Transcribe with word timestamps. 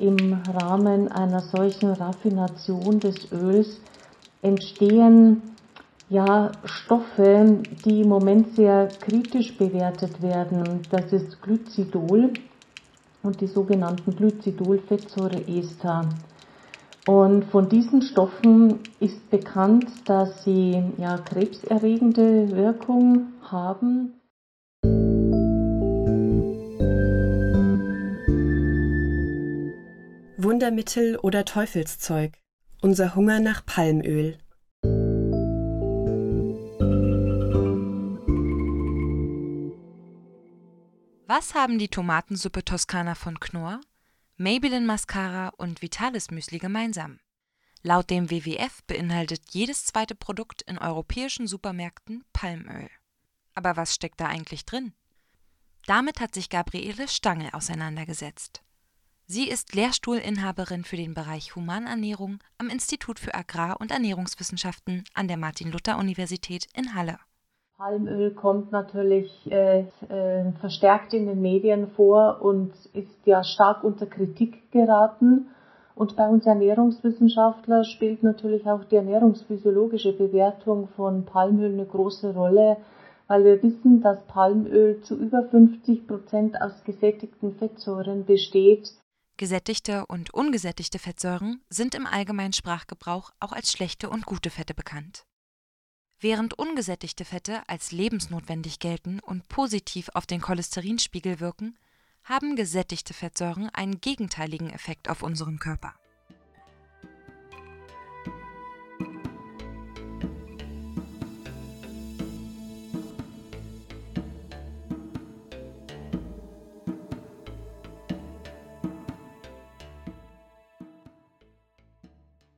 im 0.00 0.42
Rahmen 0.54 1.08
einer 1.12 1.40
solchen 1.40 1.92
Raffination 1.92 3.00
des 3.00 3.30
Öls 3.32 3.80
entstehen 4.42 5.42
ja 6.08 6.50
Stoffe, 6.64 7.58
die 7.84 8.00
im 8.00 8.08
Moment 8.08 8.56
sehr 8.56 8.88
kritisch 9.00 9.56
bewertet 9.56 10.22
werden. 10.22 10.80
Das 10.90 11.12
ist 11.12 11.40
Glycidol 11.42 12.32
und 13.22 13.40
die 13.40 13.46
sogenannten 13.46 14.16
Glycidol-Fettsäureester. 14.16 16.08
Und 17.06 17.44
von 17.46 17.68
diesen 17.68 18.02
Stoffen 18.02 18.80
ist 18.98 19.30
bekannt, 19.30 19.86
dass 20.06 20.44
sie 20.44 20.82
ja 20.98 21.18
krebserregende 21.18 22.50
Wirkung 22.56 23.28
haben. 23.42 24.19
Wundermittel 30.60 31.16
oder 31.16 31.46
Teufelszeug. 31.46 32.36
Unser 32.82 33.14
Hunger 33.14 33.40
nach 33.40 33.64
Palmöl. 33.64 34.36
Was 41.26 41.54
haben 41.54 41.78
die 41.78 41.88
Tomatensuppe 41.88 42.62
Toskana 42.62 43.14
von 43.14 43.40
Knorr, 43.40 43.80
Maybelline 44.36 44.84
Mascara 44.84 45.48
und 45.56 45.80
Vitalis 45.80 46.30
Müsli 46.30 46.58
gemeinsam? 46.58 47.20
Laut 47.82 48.10
dem 48.10 48.30
WWF 48.30 48.82
beinhaltet 48.86 49.40
jedes 49.52 49.86
zweite 49.86 50.14
Produkt 50.14 50.60
in 50.60 50.76
europäischen 50.76 51.46
Supermärkten 51.46 52.22
Palmöl. 52.34 52.90
Aber 53.54 53.78
was 53.78 53.94
steckt 53.94 54.20
da 54.20 54.26
eigentlich 54.26 54.66
drin? 54.66 54.92
Damit 55.86 56.20
hat 56.20 56.34
sich 56.34 56.50
Gabriele 56.50 57.08
Stange 57.08 57.54
auseinandergesetzt. 57.54 58.62
Sie 59.32 59.48
ist 59.48 59.76
Lehrstuhlinhaberin 59.76 60.82
für 60.82 60.96
den 60.96 61.14
Bereich 61.14 61.54
Humanernährung 61.54 62.38
am 62.58 62.68
Institut 62.68 63.20
für 63.20 63.32
Agrar- 63.32 63.80
und 63.80 63.92
Ernährungswissenschaften 63.92 65.04
an 65.14 65.28
der 65.28 65.36
Martin-Luther-Universität 65.36 66.66
in 66.76 66.96
Halle. 66.96 67.16
Palmöl 67.76 68.34
kommt 68.34 68.72
natürlich 68.72 69.30
äh, 69.48 69.82
äh, 70.08 70.50
verstärkt 70.58 71.14
in 71.14 71.26
den 71.26 71.40
Medien 71.40 71.92
vor 71.92 72.42
und 72.42 72.72
ist 72.92 73.24
ja 73.24 73.44
stark 73.44 73.84
unter 73.84 74.06
Kritik 74.06 74.68
geraten. 74.72 75.50
Und 75.94 76.16
bei 76.16 76.26
uns 76.26 76.44
Ernährungswissenschaftler 76.44 77.84
spielt 77.84 78.24
natürlich 78.24 78.66
auch 78.66 78.82
die 78.82 78.96
ernährungsphysiologische 78.96 80.12
Bewertung 80.12 80.88
von 80.96 81.24
Palmöl 81.24 81.72
eine 81.72 81.86
große 81.86 82.34
Rolle, 82.34 82.78
weil 83.28 83.44
wir 83.44 83.62
wissen, 83.62 84.00
dass 84.00 84.26
Palmöl 84.26 85.02
zu 85.02 85.14
über 85.14 85.44
50 85.44 86.08
Prozent 86.08 86.60
aus 86.60 86.82
gesättigten 86.82 87.54
Fettsäuren 87.54 88.24
besteht. 88.24 88.90
Gesättigte 89.40 90.04
und 90.04 90.34
ungesättigte 90.34 90.98
Fettsäuren 90.98 91.62
sind 91.70 91.94
im 91.94 92.06
allgemeinen 92.06 92.52
Sprachgebrauch 92.52 93.30
auch 93.40 93.52
als 93.52 93.72
schlechte 93.72 94.10
und 94.10 94.26
gute 94.26 94.50
Fette 94.50 94.74
bekannt. 94.74 95.24
Während 96.18 96.58
ungesättigte 96.58 97.24
Fette 97.24 97.66
als 97.66 97.90
lebensnotwendig 97.90 98.80
gelten 98.80 99.18
und 99.18 99.48
positiv 99.48 100.10
auf 100.12 100.26
den 100.26 100.42
Cholesterinspiegel 100.42 101.40
wirken, 101.40 101.78
haben 102.22 102.54
gesättigte 102.54 103.14
Fettsäuren 103.14 103.70
einen 103.70 104.02
gegenteiligen 104.02 104.68
Effekt 104.68 105.08
auf 105.08 105.22
unseren 105.22 105.58
Körper. 105.58 105.94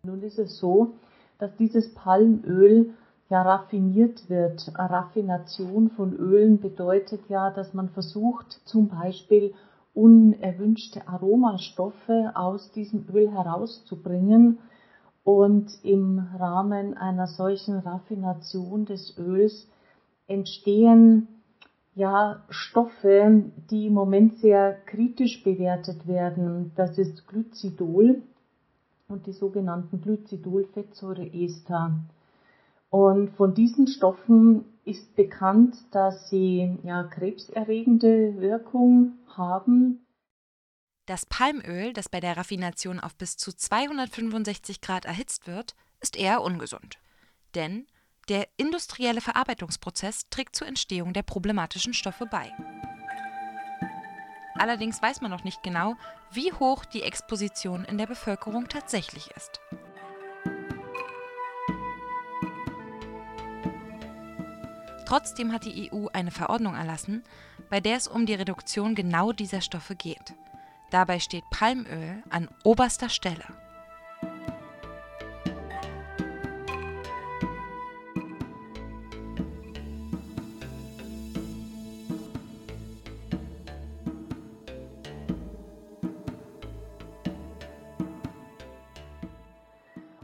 Nun 0.05 0.23
ist 0.23 0.41
es 0.41 0.59
so, 0.59 0.95
dass 1.39 1.55
dieses 1.55 1.95
Palmöl 1.95 2.93
ja 3.29 3.43
raffiniert 3.43 4.29
wird. 4.29 4.73
Raffination 4.75 5.91
von 5.91 6.13
Ölen 6.17 6.59
bedeutet 6.59 7.21
ja, 7.29 7.53
dass 7.53 7.73
man 7.73 7.89
versucht, 7.89 8.51
zum 8.65 8.89
Beispiel 8.89 9.55
unerwünschte 9.95 11.07
Aromastoffe 11.07 12.33
aus 12.35 12.73
diesem 12.73 13.07
Öl 13.15 13.31
herauszubringen. 13.31 14.59
Und 15.23 15.71
im 15.85 16.19
Rahmen 16.37 16.97
einer 16.97 17.29
solchen 17.29 17.79
Raffination 17.79 18.87
des 18.87 19.17
Öls 19.17 19.71
entstehen 20.27 21.29
ja 21.95 22.43
Stoffe, 22.49 23.45
die 23.71 23.87
im 23.87 23.95
Moment 23.95 24.39
sehr 24.39 24.73
kritisch 24.85 25.45
bewertet 25.45 26.09
werden. 26.09 26.73
Das 26.75 26.99
ist 26.99 27.29
Glycidol 27.29 28.21
und 29.13 29.27
die 29.27 29.33
sogenannten 29.33 30.01
Glycidol-Fettsäureester. 30.01 32.01
Und 32.91 33.31
von 33.31 33.55
diesen 33.55 33.87
Stoffen 33.87 34.65
ist 34.85 35.15
bekannt, 35.17 35.77
dass 35.93 36.29
sie 36.29 36.79
ja 36.83 37.05
krebserregende 37.05 38.41
Wirkung 38.41 39.13
haben. 39.29 40.05
Das 41.07 41.27
Palmöl, 41.27 41.93
das 41.93 42.09
bei 42.09 42.21
der 42.21 42.37
Raffination 42.37 43.01
auf 43.01 43.15
bis 43.17 43.37
zu 43.37 43.53
265 43.53 44.81
Grad 44.81 45.05
erhitzt 45.05 45.47
wird, 45.47 45.75
ist 46.01 46.19
eher 46.19 46.43
ungesund. 46.43 46.99
Denn 47.55 47.87
der 48.29 48.47
industrielle 48.57 49.21
Verarbeitungsprozess 49.21 50.29
trägt 50.31 50.55
zur 50.55 50.69
Entstehung 50.69 51.13
der 51.13 51.23
problematischen 51.23 51.95
Stoffe 51.95 52.27
bei. 52.27 52.53
Allerdings 54.63 55.03
weiß 55.03 55.23
man 55.23 55.33
noch 55.33 55.43
nicht 55.43 55.65
genau, 55.65 55.97
wie 56.31 56.53
hoch 56.53 56.85
die 56.85 57.03
Exposition 57.03 57.85
in 57.85 57.99
der 57.99 58.07
Bevölkerung 58.07 58.69
tatsächlich 58.69 59.29
ist. 59.33 59.61
Trotzdem 65.05 65.53
hat 65.53 65.65
die 65.65 65.91
EU 65.93 66.07
eine 66.13 66.31
Verordnung 66.31 66.77
erlassen, 66.77 67.25
bei 67.71 67.81
der 67.81 67.97
es 67.97 68.07
um 68.07 68.25
die 68.25 68.35
Reduktion 68.35 68.95
genau 68.95 69.33
dieser 69.33 69.63
Stoffe 69.63 69.97
geht. 69.97 70.33
Dabei 70.93 71.19
steht 71.19 71.51
Palmöl 71.51 72.23
an 72.31 72.49
oberster 72.63 73.09
Stelle. 73.09 73.45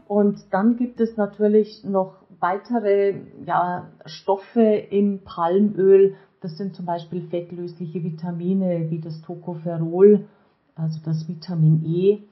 Und 0.09 0.51
dann 0.51 0.75
gibt 0.75 0.99
es 1.01 1.17
natürlich 1.17 1.83
noch 1.83 2.15
weitere 2.39 3.13
ja, 3.45 3.91
Stoffe 4.05 4.59
im 4.59 5.23
Palmöl, 5.23 6.15
das 6.41 6.57
sind 6.57 6.75
zum 6.75 6.87
Beispiel 6.87 7.27
fettlösliche 7.29 8.03
Vitamine 8.03 8.89
wie 8.89 8.99
das 8.99 9.21
Tocopherol, 9.21 10.25
also 10.73 10.99
das 11.05 11.27
Vitamin 11.27 11.85
E 11.85 12.23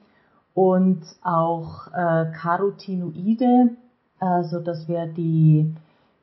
und 0.54 1.04
auch 1.22 1.86
äh, 1.92 2.32
Carotinoide, 2.32 3.76
also 4.18 4.58
das 4.58 4.88
wäre 4.88 5.10
die 5.10 5.72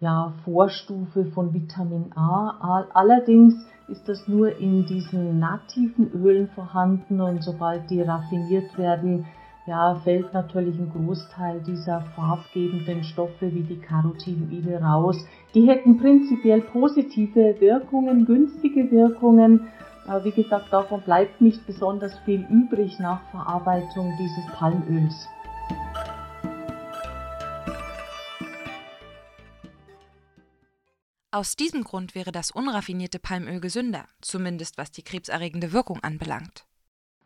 ja, 0.01 0.33
Vorstufe 0.43 1.23
von 1.27 1.53
Vitamin 1.53 2.11
A. 2.17 2.89
Allerdings 2.93 3.55
ist 3.87 4.09
das 4.09 4.27
nur 4.27 4.57
in 4.57 4.85
diesen 4.87 5.39
nativen 5.39 6.11
Ölen 6.11 6.49
vorhanden 6.49 7.21
und 7.21 7.43
sobald 7.43 7.89
die 7.89 8.01
raffiniert 8.01 8.77
werden, 8.77 9.25
ja, 9.67 9.95
fällt 10.03 10.31
natürlich 10.33 10.77
ein 10.77 10.91
Großteil 10.91 11.59
dieser 11.61 12.01
farbgebenden 12.15 13.03
Stoffe 13.03 13.53
wie 13.53 13.63
die 13.63 13.79
Carotinoide 13.79 14.79
raus. 14.79 15.17
Die 15.55 15.67
hätten 15.67 15.97
prinzipiell 15.97 16.61
positive 16.61 17.59
Wirkungen, 17.59 18.25
günstige 18.25 18.91
Wirkungen. 18.91 19.67
Aber 20.07 20.23
wie 20.23 20.31
gesagt, 20.31 20.71
davon 20.71 21.01
bleibt 21.01 21.41
nicht 21.41 21.65
besonders 21.65 22.15
viel 22.25 22.45
übrig 22.49 22.99
nach 22.99 23.21
Verarbeitung 23.31 24.13
dieses 24.19 24.45
Palmöls. 24.53 25.27
Aus 31.31 31.55
diesem 31.55 31.83
Grund 31.83 32.13
wäre 32.13 32.31
das 32.31 32.51
unraffinierte 32.51 33.19
Palmöl 33.19 33.59
gesünder, 33.59 34.05
zumindest 34.21 34.77
was 34.77 34.91
die 34.91 35.03
krebserregende 35.03 35.73
Wirkung 35.73 36.01
anbelangt. 36.01 36.65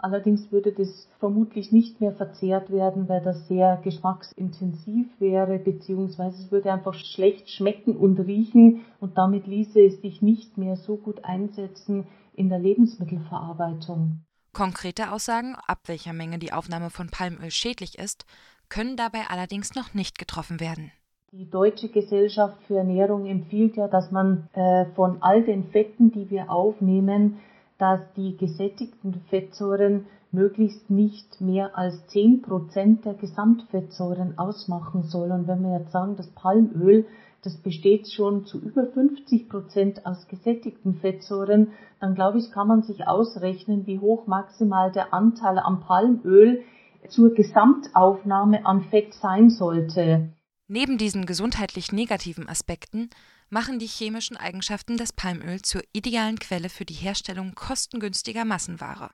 Allerdings 0.01 0.49
würde 0.49 0.71
das 0.71 1.09
vermutlich 1.19 1.73
nicht 1.73 1.99
mehr 1.99 2.13
verzehrt 2.13 2.71
werden, 2.71 3.09
weil 3.09 3.21
das 3.21 3.49
sehr 3.49 3.81
geschmacksintensiv 3.83 5.07
wäre, 5.19 5.59
beziehungsweise 5.59 6.41
es 6.41 6.51
würde 6.53 6.71
einfach 6.71 6.93
schlecht 6.93 7.49
schmecken 7.49 7.97
und 7.97 8.17
riechen 8.17 8.85
und 9.01 9.17
damit 9.17 9.45
ließe 9.45 9.81
es 9.81 10.01
sich 10.01 10.21
nicht 10.21 10.57
mehr 10.57 10.77
so 10.77 10.95
gut 10.95 11.25
einsetzen 11.25 12.07
in 12.33 12.47
der 12.47 12.59
Lebensmittelverarbeitung. 12.59 14.21
Konkrete 14.53 15.11
Aussagen, 15.11 15.55
ab 15.67 15.79
welcher 15.87 16.13
Menge 16.13 16.39
die 16.39 16.53
Aufnahme 16.53 16.89
von 16.89 17.09
Palmöl 17.09 17.51
schädlich 17.51 17.99
ist, 17.99 18.25
können 18.69 18.95
dabei 18.95 19.23
allerdings 19.29 19.75
noch 19.75 19.93
nicht 19.93 20.17
getroffen 20.17 20.61
werden. 20.61 20.93
Die 21.31 21.49
Deutsche 21.49 21.89
Gesellschaft 21.89 22.57
für 22.63 22.77
Ernährung 22.77 23.25
empfiehlt 23.25 23.75
ja, 23.75 23.87
dass 23.87 24.11
man 24.11 24.49
äh, 24.53 24.85
von 24.95 25.21
all 25.21 25.43
den 25.43 25.65
Fetten, 25.65 26.11
die 26.11 26.29
wir 26.29 26.49
aufnehmen, 26.49 27.39
dass 27.79 28.01
die 28.15 28.37
gesättigten 28.37 29.21
Fettsäuren 29.29 30.05
möglichst 30.31 30.91
nicht 30.91 31.41
mehr 31.41 31.75
als 31.77 32.05
10 32.07 32.43
Prozent 32.43 33.05
der 33.05 33.15
Gesamtfettsäuren 33.15 34.37
ausmachen 34.37 35.03
soll. 35.03 35.31
Und 35.31 35.47
wenn 35.47 35.63
wir 35.63 35.79
jetzt 35.79 35.91
sagen, 35.91 36.15
das 36.15 36.29
Palmöl, 36.31 37.07
das 37.41 37.57
besteht 37.57 38.11
schon 38.11 38.45
zu 38.45 38.59
über 38.59 38.85
50 38.85 39.49
Prozent 39.49 40.05
aus 40.05 40.27
gesättigten 40.27 40.95
Fettsäuren, 40.95 41.69
dann 41.99 42.13
glaube 42.13 42.37
ich, 42.37 42.51
kann 42.51 42.67
man 42.67 42.83
sich 42.83 43.07
ausrechnen, 43.07 43.87
wie 43.87 43.99
hoch 43.99 44.27
maximal 44.27 44.91
der 44.91 45.13
Anteil 45.13 45.57
am 45.57 45.79
Palmöl 45.79 46.61
zur 47.07 47.33
Gesamtaufnahme 47.33 48.65
an 48.65 48.83
Fett 48.83 49.13
sein 49.13 49.49
sollte. 49.49 50.33
Neben 50.67 50.97
diesen 50.97 51.25
gesundheitlich 51.25 51.91
negativen 51.91 52.47
Aspekten 52.47 53.09
machen 53.49 53.79
die 53.79 53.87
chemischen 53.87 54.37
Eigenschaften 54.37 54.97
des 54.97 55.13
Palmöl 55.13 55.61
zur 55.61 55.81
idealen 55.93 56.39
Quelle 56.39 56.69
für 56.69 56.85
die 56.85 56.93
Herstellung 56.93 57.55
kostengünstiger 57.55 58.45
Massenware. 58.45 59.11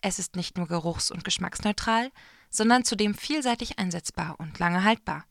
Es 0.00 0.18
ist 0.18 0.36
nicht 0.36 0.56
nur 0.56 0.66
geruchs- 0.66 1.10
und 1.10 1.24
geschmacksneutral, 1.24 2.10
sondern 2.48 2.84
zudem 2.84 3.14
vielseitig 3.14 3.78
einsetzbar 3.78 4.36
und 4.38 4.58
lange 4.58 4.84
haltbar. 4.84 5.24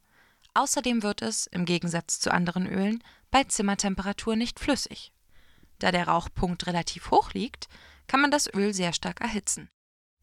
Außerdem 0.54 1.04
wird 1.04 1.22
es, 1.22 1.48
im 1.48 1.66
Gegensatz 1.66 2.20
zu 2.20 2.32
anderen 2.32 2.68
Ölen, 2.68 3.04
bei 3.32 3.44
Zimmertemperatur 3.44 4.36
nicht 4.36 4.60
flüssig. 4.60 5.12
Da 5.80 5.92
der 5.92 6.08
Rauchpunkt 6.08 6.68
relativ 6.68 7.12
hoch 7.12 7.34
liegt, 7.34 7.68
kann 8.08 8.22
man 8.22 8.32
das 8.32 8.54
Öl 8.54 8.74
sehr 8.74 8.94
stark 8.94 9.22
erhitzen. 9.22 9.70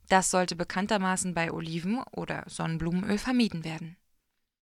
Das 0.09 0.31
sollte 0.31 0.55
bekanntermaßen 0.55 1.35
bei 1.35 1.53
Oliven- 1.53 2.05
oder 2.13 2.45
Sonnenblumenöl 2.47 3.19
vermieden 3.19 3.65
werden. 3.65 3.97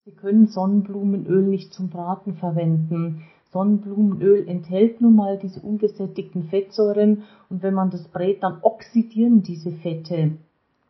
Sie 0.04 0.14
können 0.14 0.46
Sonnenblumenöl 0.46 1.42
nicht 1.42 1.72
zum 1.72 1.90
Braten 1.90 2.36
verwenden. 2.36 3.26
Sonnenblumenöl 3.54 4.48
enthält 4.48 5.00
nun 5.00 5.14
mal 5.14 5.38
diese 5.38 5.60
ungesättigten 5.60 6.42
Fettsäuren 6.42 7.22
und 7.48 7.62
wenn 7.62 7.72
man 7.72 7.90
das 7.90 8.08
brät, 8.08 8.42
dann 8.42 8.58
oxidieren 8.62 9.42
diese 9.42 9.70
Fette. 9.70 10.32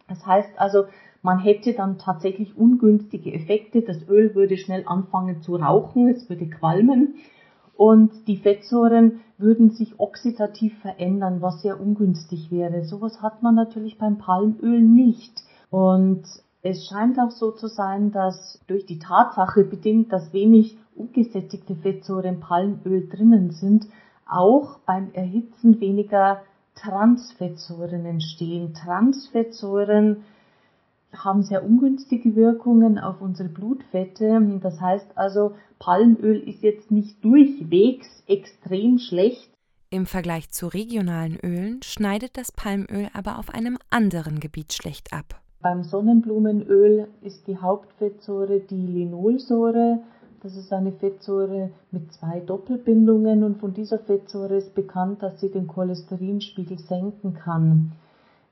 Das 0.08 0.26
heißt 0.26 0.58
also, 0.58 0.86
man 1.22 1.38
hätte 1.38 1.74
dann 1.74 1.98
tatsächlich 1.98 2.56
ungünstige 2.56 3.32
Effekte. 3.32 3.82
Das 3.82 4.08
Öl 4.08 4.34
würde 4.34 4.56
schnell 4.56 4.84
anfangen 4.86 5.42
zu 5.42 5.56
rauchen, 5.56 6.08
es 6.08 6.28
würde 6.28 6.48
qualmen 6.48 7.14
und 7.76 8.28
die 8.28 8.36
Fettsäuren 8.36 9.20
würden 9.36 9.70
sich 9.70 10.00
oxidativ 10.00 10.78
verändern, 10.78 11.42
was 11.42 11.60
sehr 11.60 11.78
ungünstig 11.80 12.50
wäre. 12.50 12.84
Sowas 12.84 13.20
hat 13.20 13.42
man 13.42 13.54
natürlich 13.54 13.98
beim 13.98 14.16
Palmöl 14.16 14.80
nicht. 14.80 15.42
Und 15.70 16.22
es 16.64 16.86
scheint 16.86 17.18
auch 17.18 17.30
so 17.30 17.50
zu 17.50 17.68
sein, 17.68 18.10
dass 18.10 18.58
durch 18.66 18.86
die 18.86 18.98
Tatsache 18.98 19.64
bedingt, 19.64 20.10
dass 20.12 20.32
wenig 20.32 20.78
ungesättigte 20.96 21.76
Fettsäuren 21.76 22.36
im 22.36 22.40
Palmöl 22.40 23.06
drinnen 23.06 23.50
sind, 23.50 23.86
auch 24.26 24.78
beim 24.86 25.12
Erhitzen 25.12 25.78
weniger 25.80 26.42
Transfettsäuren 26.74 28.06
entstehen. 28.06 28.72
Transfettsäuren 28.72 30.24
haben 31.14 31.42
sehr 31.42 31.62
ungünstige 31.62 32.34
Wirkungen 32.34 32.98
auf 32.98 33.20
unsere 33.20 33.50
Blutfette. 33.50 34.58
Das 34.62 34.80
heißt 34.80 35.18
also, 35.18 35.56
Palmöl 35.78 36.48
ist 36.48 36.62
jetzt 36.62 36.90
nicht 36.90 37.22
durchwegs 37.22 38.24
extrem 38.26 38.98
schlecht. 38.98 39.50
Im 39.90 40.06
Vergleich 40.06 40.50
zu 40.50 40.68
regionalen 40.68 41.38
Ölen 41.40 41.82
schneidet 41.82 42.38
das 42.38 42.52
Palmöl 42.52 43.10
aber 43.12 43.38
auf 43.38 43.50
einem 43.50 43.76
anderen 43.90 44.40
Gebiet 44.40 44.72
schlecht 44.72 45.12
ab. 45.12 45.43
Beim 45.64 45.82
Sonnenblumenöl 45.82 47.08
ist 47.22 47.46
die 47.46 47.56
Hauptfettsäure 47.56 48.60
die 48.60 48.86
Linolsäure. 48.86 50.00
Das 50.42 50.56
ist 50.56 50.70
eine 50.74 50.92
Fettsäure 50.92 51.70
mit 51.90 52.12
zwei 52.12 52.40
Doppelbindungen 52.40 53.42
und 53.42 53.60
von 53.60 53.72
dieser 53.72 53.98
Fettsäure 53.98 54.56
ist 54.56 54.74
bekannt, 54.74 55.22
dass 55.22 55.40
sie 55.40 55.50
den 55.50 55.66
Cholesterinspiegel 55.66 56.78
senken 56.80 57.32
kann, 57.32 57.92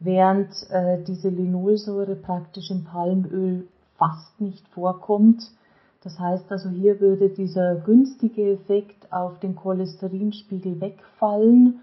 während 0.01 0.55
äh, 0.71 1.03
diese 1.07 1.29
Linolsäure 1.29 2.17
praktisch 2.17 2.71
im 2.71 2.85
Palmöl 2.85 3.69
fast 3.99 4.41
nicht 4.41 4.67
vorkommt. 4.69 5.51
Das 6.05 6.19
heißt 6.19 6.51
also, 6.51 6.71
hier 6.71 6.99
würde 6.99 7.29
dieser 7.29 7.75
günstige 7.75 8.53
Effekt 8.53 9.13
auf 9.13 9.39
den 9.39 9.55
Cholesterinspiegel 9.55 10.81
wegfallen 10.81 11.81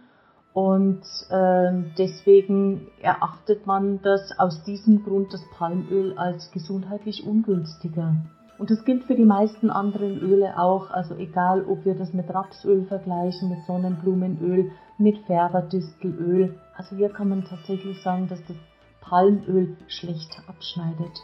und 0.53 1.01
äh, 1.29 1.71
deswegen 1.97 2.87
erachtet 3.01 3.67
man 3.67 4.01
das 4.01 4.37
aus 4.39 4.63
diesem 4.63 5.03
Grund 5.03 5.33
das 5.33 5.43
Palmöl 5.57 6.17
als 6.17 6.51
gesundheitlich 6.51 7.25
ungünstiger. 7.25 8.15
Und 8.57 8.71
das 8.71 8.83
gilt 8.83 9.05
für 9.05 9.15
die 9.15 9.25
meisten 9.25 9.69
anderen 9.69 10.19
Öle 10.19 10.59
auch, 10.59 10.89
also 10.89 11.15
egal 11.15 11.63
ob 11.65 11.85
wir 11.85 11.95
das 11.95 12.13
mit 12.13 12.29
Rapsöl 12.33 12.83
vergleichen, 12.85 13.49
mit 13.49 13.59
Sonnenblumenöl, 13.65 14.71
mit 14.97 15.19
Färberdistelöl. 15.19 16.59
Also 16.75 16.97
hier 16.97 17.09
kann 17.09 17.29
man 17.29 17.45
tatsächlich 17.45 18.01
sagen, 18.01 18.27
dass 18.27 18.43
das 18.45 18.57
Palmöl 18.99 19.77
schlecht 19.87 20.41
abschneidet. 20.47 21.21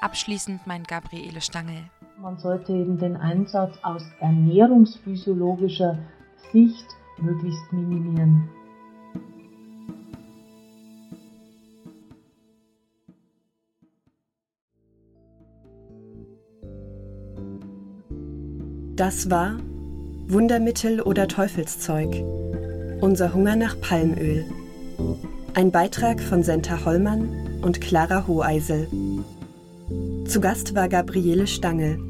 Abschließend 0.00 0.66
meint 0.66 0.88
Gabriele 0.88 1.42
Stangl. 1.42 1.84
Man 2.18 2.38
sollte 2.38 2.72
eben 2.72 2.98
den 2.98 3.16
Einsatz 3.16 3.76
aus 3.82 4.02
ernährungsphysiologischer 4.20 5.98
Sicht 6.52 6.86
möglichst 7.18 7.72
minimieren. 7.72 8.48
Das 18.96 19.30
war 19.30 19.56
Wundermittel 20.28 21.00
oder 21.00 21.26
Teufelszeug. 21.26 22.22
Unser 23.00 23.32
Hunger 23.34 23.56
nach 23.56 23.78
Palmöl. 23.80 24.44
Ein 25.54 25.70
Beitrag 25.72 26.20
von 26.20 26.42
Senta 26.42 26.84
Hollmann 26.84 27.60
und 27.62 27.80
Clara 27.80 28.26
Hoheisel. 28.26 28.88
Zu 30.30 30.40
Gast 30.40 30.76
war 30.76 30.88
Gabriele 30.88 31.48
Stange. 31.48 32.09